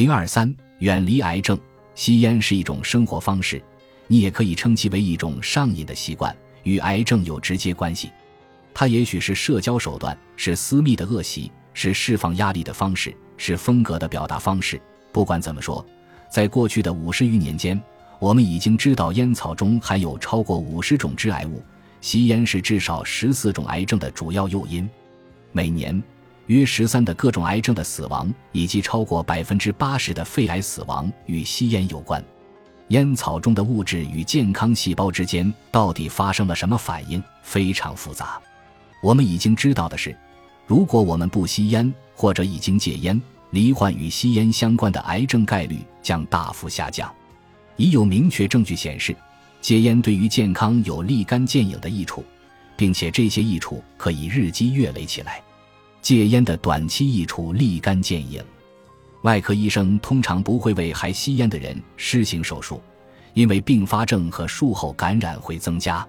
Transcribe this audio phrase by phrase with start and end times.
[0.00, 1.60] 零二三，远离癌症。
[1.94, 3.62] 吸烟是一种生活方式，
[4.06, 8.10] 你也可以称其为一种上瘾的习惯，与癌症有直接关系。
[8.72, 14.80] 它也许是社交手段，是私密的恶习，是释放压力的方式，是风格的表达方式。
[15.12, 15.84] 不管怎么说，
[16.30, 17.78] 在过去的五十余年间，
[18.18, 21.62] 我们已经知道烟草中含有超过五十种致癌物，
[22.00, 24.88] 吸烟是至少十四种癌症的主要诱因。
[25.52, 26.02] 每年。
[26.50, 32.20] 约十三的各种癌症的死亡，以及超过百分之八十的肺癌死亡与吸烟有关。
[32.88, 38.42] 烟草中的物质与健康细胞之间到底发生了什么反应，非常复杂。
[39.00, 40.12] 我们已经知道的是，
[40.66, 47.08] 如果我们不吸烟或者已经戒烟，罹患与吸烟相关的癌症概率将大幅下降。
[47.76, 49.14] 已有明确证据显示，
[49.60, 52.24] 戒烟对于健康有立竿见影的益处，
[52.76, 55.40] 并且这些益处可以日积月累起来。
[56.02, 58.42] 戒烟的短期益处立竿见影，
[59.22, 62.80] 外科医生通常不会为还吸烟的人施行手术，
[63.34, 66.06] 因为并发症和术后感染会增加。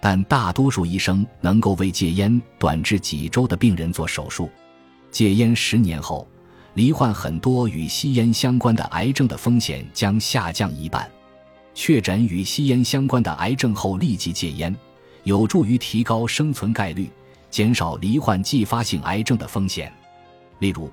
[0.00, 4.50] 但大多数医生能够为戒烟短至几周的病人做手术。
[5.10, 6.26] 戒烟十年后，
[6.74, 11.08] 罹患很多与吸烟相关的癌症的风险将下降一半。
[11.74, 14.74] 确诊与吸烟相关的癌症后立即戒烟，
[15.22, 17.08] 有助于提高生存概率。
[17.52, 19.92] 减少罹患继发性癌症的风险。
[20.58, 20.90] 例如，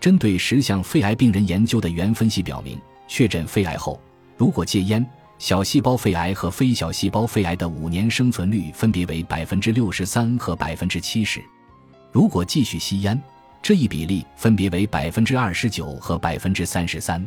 [0.00, 3.98] 针对十项肺癌病人研究的原分析表明，确诊肺癌后，
[4.36, 5.06] 如果戒烟，
[5.38, 11.40] 小细胞肺癌和非小细胞肺癌的五年生存率分别为百分之六十三和百分之七十；
[12.10, 13.18] 如果继续吸烟，
[13.62, 17.24] 这一比例分别为百分之二十九和百分之三十三。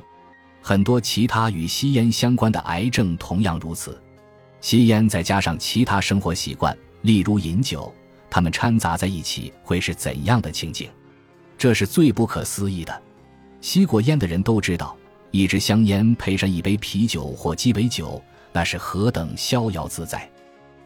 [0.62, 4.02] 很多其他与吸烟相关的癌症同样如此。
[4.62, 7.94] 吸烟再加上其他生活习惯，例如饮酒。
[8.34, 10.90] 它们掺杂在一起会是怎样的情景？
[11.56, 13.02] 这是最不可思议的。
[13.62, 14.98] 吸过烟的人都知道，
[15.30, 18.20] 一支香烟配上一杯啤酒或鸡尾酒，
[18.52, 20.28] 那是何等逍遥自在。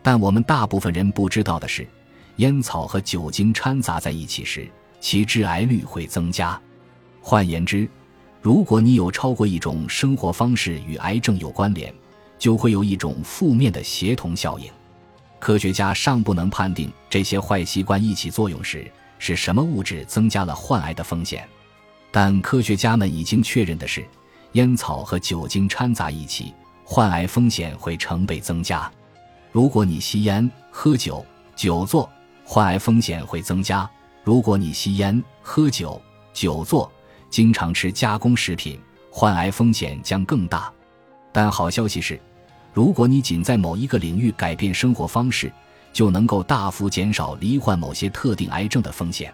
[0.02, 1.88] 但我们大部分人不知道的是，
[2.36, 4.68] 烟草和酒精掺杂在一起时，
[5.00, 6.62] 其致癌率会增加。
[7.22, 7.88] 换言之，
[8.42, 11.96] 如果你有超过一种生活方式与癌症有关联，
[12.38, 14.70] 就会有一种负面的协同效应。
[15.40, 21.48] 科学家尚不能判定这些坏习惯一起作用时是什么物质增加了患癌的风险，
[22.12, 24.06] 但科学家们已经确认的是，
[24.54, 26.54] 烟草和酒精掺杂一起，
[26.84, 28.92] 患癌风险会成倍增加。
[29.52, 32.10] 如果你吸烟、喝酒、久坐，
[32.44, 33.90] 患癌风险会增加；
[34.24, 36.02] 如果你吸烟、喝酒、
[36.34, 36.92] 久坐，
[37.30, 40.72] 经常吃加工食品，患癌风险将更大。
[41.32, 42.20] 但好消息是。
[42.78, 45.52] 如果你仅在某一个领域改变生活方式，
[45.92, 49.34] 就能够大幅减少罹患某些特定癌症的风险。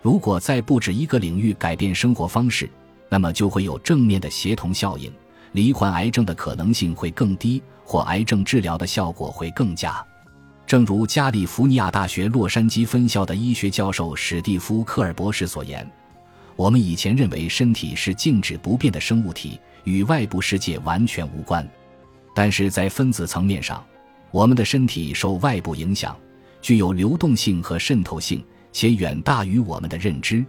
[0.00, 2.68] 如果在不止一个领域改变生活方式，
[3.08, 5.12] 那么就会有正面的协同效应，
[5.52, 10.04] 罹患癌症的可能性会更低，或癌症治疗的效果会更佳。
[10.66, 15.88] 正如加利福尼亚大学洛杉矶分校的医学教授史蒂夫·科尔博士所言
[16.56, 21.64] ：“我们以前认为身体是静止不变的生物体，与外部世界完全无关。”
[22.34, 23.84] 但是在分子层面上，
[24.30, 26.16] 我们的身体受外部影响，
[26.60, 30.44] 具有流动性和渗透性，且远大于我们的认知。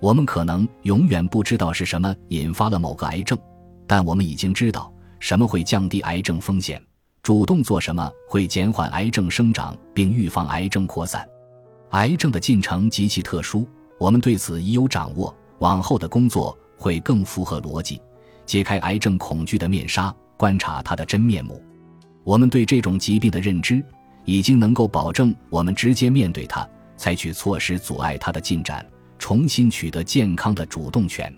[0.00, 3.38] 我们可能永远不知道是什么引发了某个癌症，
[3.86, 6.82] 但我们已经知道什么会降低癌症风险，
[7.22, 11.26] 主动做什么会减缓癌症生长并预防癌症扩散。
[11.90, 13.66] 癌症的进程极其特殊，
[13.98, 15.34] 我们对此已有掌握。
[15.60, 18.02] 往后的工作会更符合逻辑，
[18.44, 20.14] 揭开癌症恐惧的面纱。
[20.44, 21.64] 观察它的真面目，
[22.22, 23.82] 我们对这种疾病的认知
[24.26, 26.68] 已经能够保证我们直接面对它，
[26.98, 28.84] 采取措施阻碍它的进展，
[29.18, 31.34] 重新取得健康的主动权。